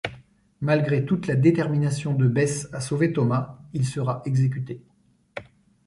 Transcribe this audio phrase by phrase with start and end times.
[0.61, 4.81] Malgré toute la détermination de Bess à sauver Thomas, il sera exécuté.